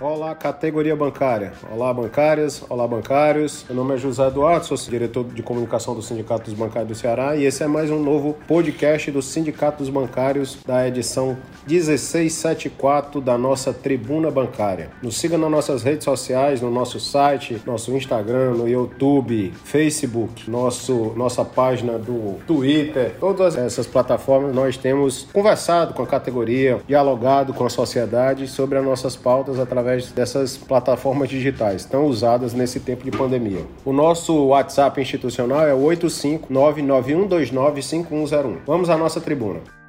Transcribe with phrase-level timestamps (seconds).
[0.00, 1.52] Olá, categoria bancária.
[1.70, 2.64] Olá, bancárias.
[2.70, 3.66] Olá, bancários.
[3.68, 7.36] Meu nome é José Eduardo, sou diretor de comunicação do Sindicato dos Bancários do Ceará
[7.36, 11.36] e esse é mais um novo podcast do Sindicato dos Bancários da edição
[11.68, 14.88] 1674 da nossa Tribuna Bancária.
[15.02, 21.12] Nos siga nas nossas redes sociais, no nosso site, nosso Instagram, no YouTube, Facebook, nosso,
[21.14, 27.66] nossa página do Twitter, todas essas plataformas nós temos conversado com a categoria, dialogado com
[27.66, 33.04] a sociedade sobre as nossas pautas através através dessas plataformas digitais tão usadas nesse tempo
[33.04, 33.66] de pandemia.
[33.84, 38.58] O nosso WhatsApp institucional é o 85991295101.
[38.66, 39.79] Vamos à nossa tribuna.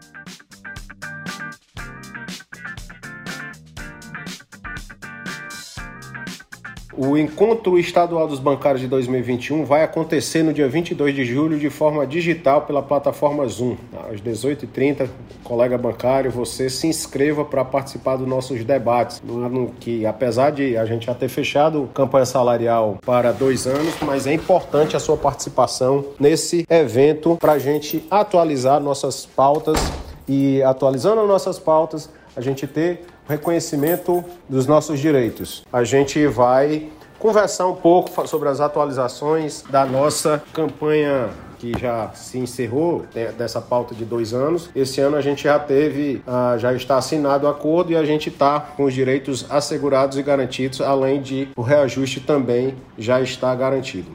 [7.03, 11.67] O encontro estadual dos bancários de 2021 vai acontecer no dia 22 de julho de
[11.67, 13.75] forma digital pela plataforma Zoom.
[14.13, 15.09] Às 18h30,
[15.43, 19.19] colega bancário, você se inscreva para participar dos nossos debates.
[19.25, 23.95] No ano que, apesar de a gente já ter fechado campanha salarial para dois anos,
[24.03, 29.79] mas é importante a sua participação nesse evento para a gente atualizar nossas pautas
[30.27, 35.63] e atualizando nossas pautas, a gente ter reconhecimento dos nossos direitos.
[35.71, 42.39] A gente vai conversar um pouco sobre as atualizações da nossa campanha que já se
[42.39, 44.71] encerrou né, dessa pauta de dois anos.
[44.75, 48.29] Esse ano a gente já teve, uh, já está assinado o acordo e a gente
[48.29, 54.09] está com os direitos assegurados e garantidos, além de o reajuste também já está garantido.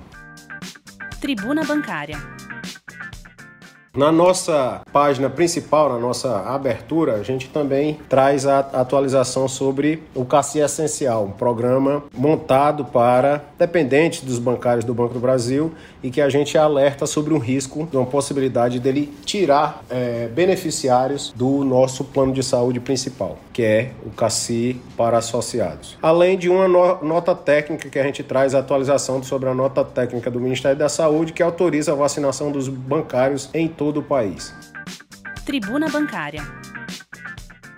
[1.21, 2.19] Tribuna Bancária
[3.97, 10.25] na nossa página principal, na nossa abertura, a gente também traz a atualização sobre o
[10.25, 15.73] Cassi Essencial, um programa montado para dependentes dos bancários do Banco do Brasil
[16.03, 21.65] e que a gente alerta sobre um risco, uma possibilidade dele tirar é, beneficiários do
[21.65, 25.97] nosso plano de saúde principal, que é o Cassi para associados.
[26.03, 29.83] Além de uma no nota técnica que a gente traz a atualização sobre a nota
[29.83, 34.03] técnica do Ministério da Saúde que autoriza a vacinação dos bancários em todo todo o
[34.03, 34.53] país.
[35.45, 36.43] Tribuna Bancária.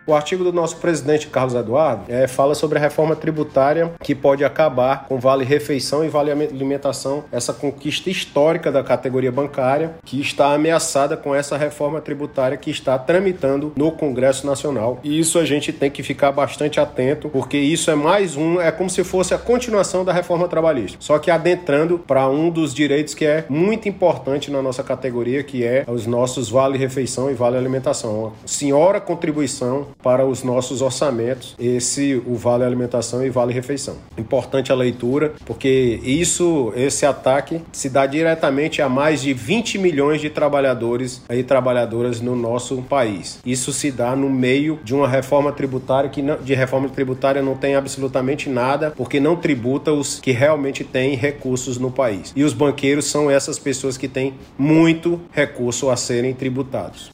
[0.09, 4.43] O artigo do nosso presidente Carlos Eduardo é, fala sobre a reforma tributária que pode
[4.43, 10.55] acabar com vale refeição e vale alimentação, essa conquista histórica da categoria bancária que está
[10.55, 14.99] ameaçada com essa reforma tributária que está tramitando no Congresso Nacional.
[15.05, 18.73] E isso a gente tem que ficar bastante atento, porque isso é mais um, é
[18.73, 23.13] como se fosse a continuação da reforma trabalhista, só que adentrando para um dos direitos
[23.13, 27.59] que é muito importante na nossa categoria, que é os nossos vale refeição e vale
[27.59, 28.33] alimentação.
[28.47, 33.97] Senhora contribuição para os nossos orçamentos esse o vale alimentação e vale refeição.
[34.17, 40.23] Importante a leitura, porque isso esse ataque se dá diretamente a mais de 20 milhões
[40.23, 43.39] de trabalhadores e trabalhadoras no nosso país.
[43.45, 47.55] Isso se dá no meio de uma reforma tributária que não, de reforma tributária não
[47.55, 52.33] tem absolutamente nada, porque não tributa os que realmente têm recursos no país.
[52.35, 57.11] E os banqueiros são essas pessoas que têm muito recurso a serem tributados.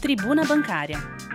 [0.00, 1.25] Tribuna Bancária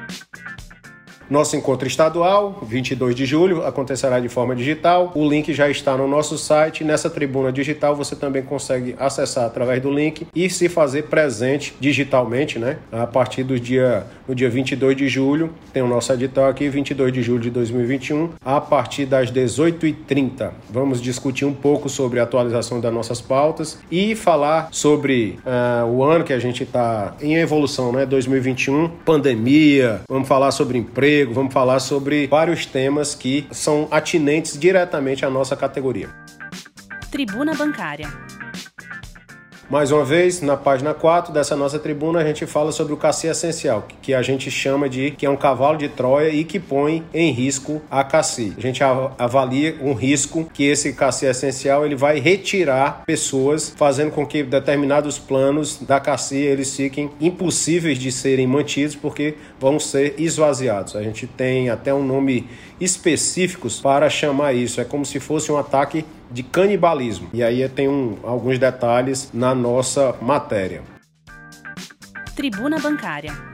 [1.31, 5.13] nosso encontro estadual, 22 de julho, acontecerá de forma digital.
[5.15, 6.83] O link já está no nosso site.
[6.83, 12.59] Nessa tribuna digital você também consegue acessar através do link e se fazer presente digitalmente,
[12.59, 12.79] né?
[12.91, 17.13] A partir do dia, no dia 22 de julho, tem o nosso edital aqui, 22
[17.13, 20.51] de julho de 2021, a partir das 18h30.
[20.69, 26.03] Vamos discutir um pouco sobre a atualização das nossas pautas e falar sobre uh, o
[26.03, 28.05] ano que a gente está em evolução, né?
[28.05, 35.25] 2021, pandemia, vamos falar sobre emprego vamos falar sobre vários temas que são atinentes diretamente
[35.25, 36.09] à nossa categoria.
[37.11, 38.07] Tribuna Bancária.
[39.71, 43.27] Mais uma vez, na página 4 dessa nossa tribuna, a gente fala sobre o cassi
[43.27, 47.05] essencial, que a gente chama de que é um cavalo de Troia e que põe
[47.13, 48.53] em risco a cassi.
[48.57, 54.25] A gente avalia um risco que esse cassi essencial ele vai retirar pessoas, fazendo com
[54.25, 60.97] que determinados planos da cassi eles fiquem impossíveis de serem mantidos porque vão ser esvaziados.
[60.97, 62.45] A gente tem até um nome
[62.77, 64.81] específicos para chamar isso.
[64.81, 67.29] É como se fosse um ataque de canibalismo.
[67.33, 70.81] E aí tem um, alguns detalhes na nossa matéria.
[72.35, 73.51] Tribuna Bancária.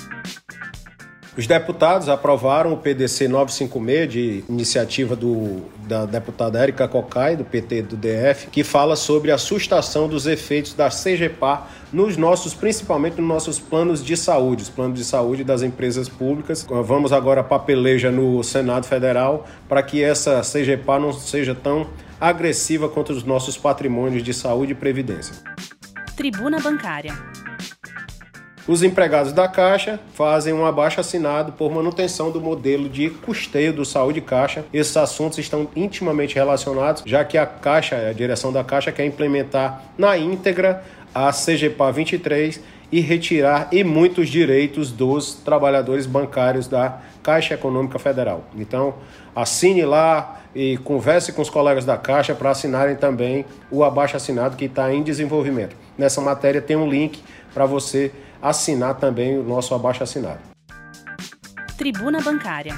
[1.37, 7.83] Os deputados aprovaram o PDC 956 de iniciativa do, da deputada Érica Cocai, do PT
[7.83, 13.27] do DF, que fala sobre a sustação dos efeitos da CGPAR nos nossos, principalmente nos
[13.27, 16.65] nossos planos de saúde, os planos de saúde das empresas públicas.
[16.67, 21.85] Vamos agora para a peleja no Senado Federal para que essa CGPAR não seja tão
[22.19, 25.35] agressiva contra os nossos patrimônios de saúde e previdência.
[26.15, 27.13] Tribuna Bancária.
[28.67, 33.85] Os empregados da Caixa fazem um abaixo assinado por manutenção do modelo de custeio do
[33.85, 34.65] Saúde Caixa.
[34.73, 39.83] Esses assuntos estão intimamente relacionados, já que a Caixa, a direção da Caixa, quer implementar
[39.97, 40.83] na íntegra
[41.15, 42.59] a CGPA 23
[42.91, 48.45] e retirar e muitos direitos dos trabalhadores bancários da Caixa Econômica Federal.
[48.55, 48.95] Então,
[49.35, 54.55] assine lá e converse com os colegas da Caixa para assinarem também o abaixo assinado
[54.55, 55.75] que está em desenvolvimento.
[55.97, 57.21] Nessa matéria tem um link
[57.53, 58.11] para você
[58.41, 60.39] assinar também o nosso abaixo assinado.
[61.77, 62.73] Tribuna Bancária.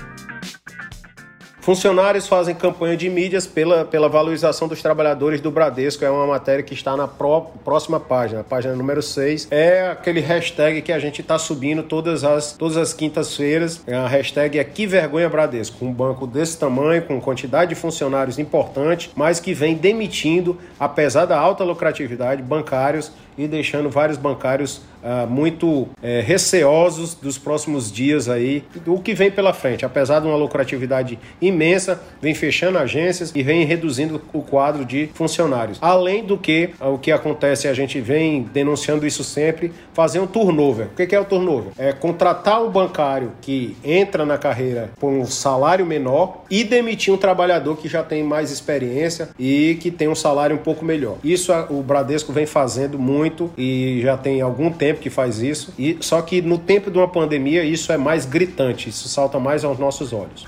[1.69, 6.04] Funcionários fazem campanha de mídias pela, pela valorização dos trabalhadores do Bradesco.
[6.04, 9.50] É uma matéria que está na pró, próxima página, página número 6.
[9.51, 13.83] É aquele hashtag que a gente está subindo todas as, todas as quintas-feiras.
[13.88, 15.86] A hashtag é Que Vergonha Bradesco.
[15.86, 21.38] Um banco desse tamanho, com quantidade de funcionários importante, mas que vem demitindo, apesar da
[21.38, 28.65] alta lucratividade, bancários e deixando vários bancários ah, muito eh, receosos dos próximos dias aí,
[28.86, 29.86] o que vem pela frente.
[29.86, 35.77] Apesar de uma lucratividade imensa, vem fechando agências e vem reduzindo o quadro de funcionários.
[35.81, 40.88] Além do que, o que acontece, a gente vem denunciando isso sempre, fazer um turnover.
[40.88, 41.71] O que é o turnover?
[41.77, 47.18] É contratar um bancário que entra na carreira por um salário menor e demitir um
[47.18, 51.18] trabalhador que já tem mais experiência e que tem um salário um pouco melhor.
[51.24, 55.73] Isso o Bradesco vem fazendo muito e já tem algum tempo que faz isso.
[55.77, 59.63] E só que no tempo de uma pandemia isso é mais gritante, isso salta mais
[59.63, 60.47] aos nossos olhos.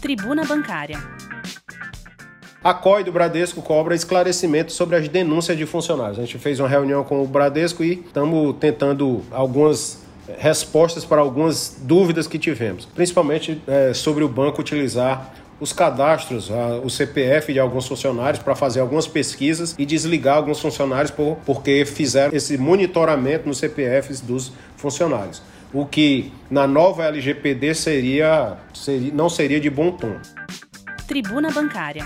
[0.00, 0.98] Tribuna Bancária.
[2.62, 6.18] A COI do Bradesco cobra esclarecimento sobre as denúncias de funcionários.
[6.18, 10.02] A gente fez uma reunião com o Bradesco e estamos tentando algumas
[10.36, 16.76] respostas para algumas dúvidas que tivemos, principalmente é, sobre o banco utilizar os cadastros, a,
[16.76, 21.84] o CPF de alguns funcionários para fazer algumas pesquisas e desligar alguns funcionários por, porque
[21.84, 25.42] fizeram esse monitoramento nos CPFs dos funcionários.
[25.72, 30.16] O que na nova LGPD seria, seria não seria de bom tom.
[31.06, 32.04] Tribuna Bancária.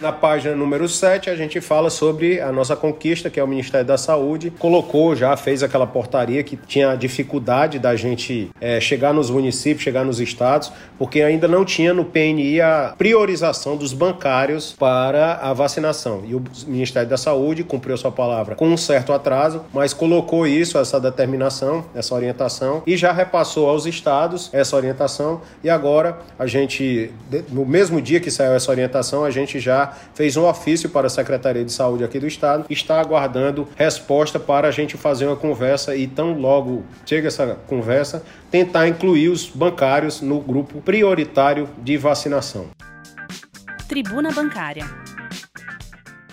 [0.00, 3.84] Na página número 7, a gente fala sobre a nossa conquista, que é o Ministério
[3.84, 4.52] da Saúde.
[4.56, 10.04] Colocou já, fez aquela portaria que tinha dificuldade da gente é, chegar nos municípios, chegar
[10.04, 16.22] nos estados, porque ainda não tinha no PNI a priorização dos bancários para a vacinação.
[16.24, 20.78] E o Ministério da Saúde cumpriu sua palavra com um certo atraso, mas colocou isso,
[20.78, 25.40] essa determinação, essa orientação, e já repassou aos estados essa orientação.
[25.64, 27.10] E agora, a gente,
[27.48, 31.10] no mesmo dia que saiu essa orientação, a gente já fez um ofício para a
[31.10, 35.94] Secretaria de Saúde aqui do Estado, está aguardando resposta para a gente fazer uma conversa
[35.96, 42.66] e tão logo chega essa conversa, tentar incluir os bancários no grupo prioritário de vacinação.
[43.88, 44.84] Tribuna Bancária.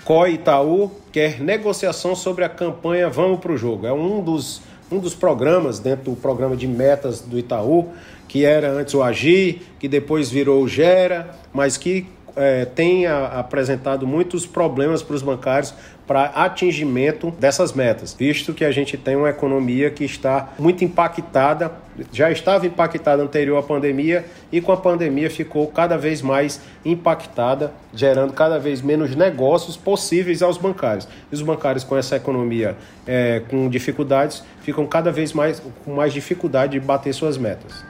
[0.04, 3.88] COI Itaú quer negociação sobre a campanha Vamos para o Jogo.
[3.88, 4.62] É um dos,
[4.92, 7.90] um dos programas dentro do programa de metas do Itaú,
[8.28, 12.06] que era antes o Agir, que depois virou o Gera, mas que
[12.36, 15.74] é, tem a, apresentado muitos problemas para os bancários
[16.06, 21.72] para atingimento dessas metas, visto que a gente tem uma economia que está muito impactada,
[22.12, 27.74] já estava impactada anterior à pandemia e com a pandemia ficou cada vez mais impactada,
[27.92, 31.08] gerando cada vez menos negócios possíveis aos bancários.
[31.32, 32.76] E os bancários com essa economia
[33.08, 37.84] é, com dificuldades ficam cada vez mais com mais dificuldade de bater suas metas.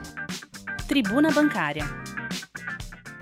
[0.88, 1.84] Tribuna Bancária.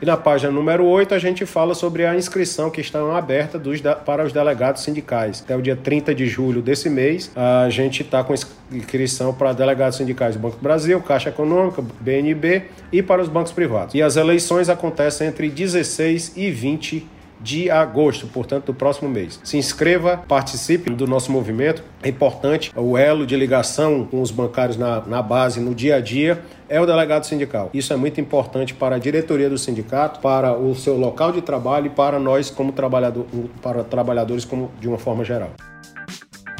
[0.03, 3.79] E na página número 8 a gente fala sobre a inscrição que está aberta dos,
[4.05, 5.41] para os delegados sindicais.
[5.41, 8.33] Até o dia 30 de julho desse mês, a gente está com
[8.69, 13.53] inscrição para delegados sindicais do Banco do Brasil, Caixa Econômica, BNB e para os bancos
[13.53, 13.95] privados.
[13.95, 17.07] E as eleições acontecem entre 16 e 20
[17.43, 19.39] de agosto, portanto, do próximo mês.
[19.43, 21.83] Se inscreva, participe do nosso movimento.
[22.01, 25.99] É importante o elo de ligação com os bancários na, na base, no dia a
[25.99, 27.69] dia, é o delegado sindical.
[27.73, 31.87] Isso é muito importante para a diretoria do sindicato, para o seu local de trabalho
[31.87, 33.25] e para nós como trabalhador,
[33.61, 35.51] para trabalhadores como de uma forma geral.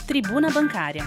[0.06, 1.04] Tribuna Bancária.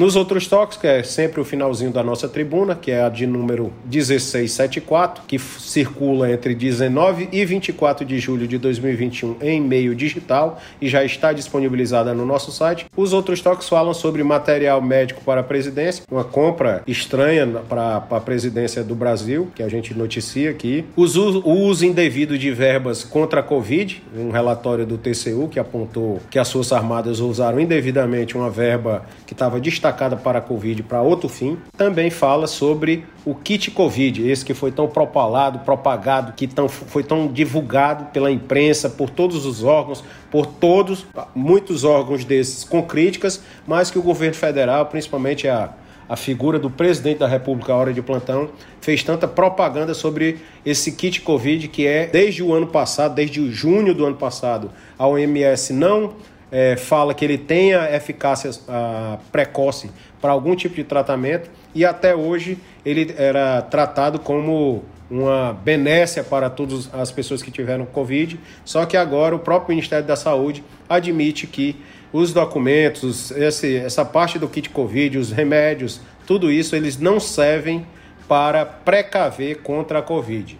[0.00, 3.26] Nos outros toques, que é sempre o finalzinho da nossa tribuna, que é a de
[3.26, 10.58] número 1674, que circula entre 19 e 24 de julho de 2021 em meio digital
[10.80, 12.86] e já está disponibilizada no nosso site.
[12.96, 18.20] Os outros toques falam sobre material médico para a presidência, uma compra estranha para a
[18.20, 20.82] presidência do Brasil, que a gente noticia aqui.
[20.96, 26.22] Os, o uso indevido de verbas contra a Covid, um relatório do TCU que apontou
[26.30, 31.02] que as Forças Armadas usaram indevidamente uma verba que estava destacada para a Covid para
[31.02, 31.58] outro fim.
[31.76, 37.02] Também fala sobre o kit Covid, esse que foi tão propalado, propagado, que tão, foi
[37.02, 43.42] tão divulgado pela imprensa, por todos os órgãos, por todos, muitos órgãos desses com críticas,
[43.66, 45.74] mas que o governo federal, principalmente a
[46.10, 50.90] a figura do presidente da República, a hora de plantão, fez tanta propaganda sobre esse
[50.90, 55.72] kit Covid que é, desde o ano passado, desde junho do ano passado, a OMS
[55.72, 56.14] não
[56.50, 59.90] é, fala que ele tenha eficácia a, precoce
[60.20, 66.48] para algum tipo de tratamento e até hoje ele era tratado como uma benécia para
[66.48, 71.46] todas as pessoas que tiveram Covid, só que agora o próprio Ministério da Saúde admite
[71.46, 71.76] que
[72.12, 77.86] os documentos, esse, essa parte do kit Covid, os remédios, tudo isso eles não servem
[78.28, 80.58] para precaver contra a Covid.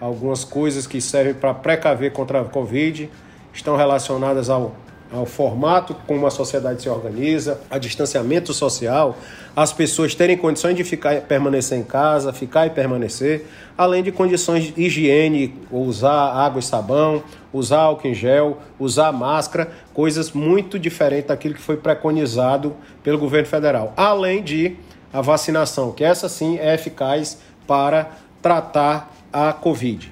[0.00, 3.08] Algumas coisas que servem para precaver contra a Covid
[3.54, 4.74] estão relacionadas ao
[5.12, 9.16] ao formato como a sociedade se organiza, a distanciamento social,
[9.54, 14.72] as pessoas terem condições de ficar permanecer em casa, ficar e permanecer, além de condições
[14.72, 21.28] de higiene, usar água e sabão, usar álcool em gel, usar máscara, coisas muito diferentes
[21.28, 23.92] daquilo que foi preconizado pelo governo federal.
[23.96, 24.76] Além de
[25.12, 30.10] a vacinação, que essa sim é eficaz para tratar a Covid.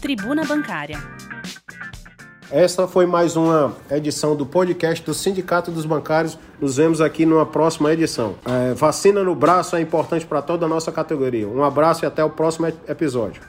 [0.00, 0.98] Tribuna Bancária.
[2.50, 6.38] Essa foi mais uma edição do podcast do Sindicato dos Bancários.
[6.60, 8.36] Nos vemos aqui numa próxima edição.
[8.44, 11.48] É, vacina no braço é importante para toda a nossa categoria.
[11.48, 13.42] Um abraço e até o próximo episódio.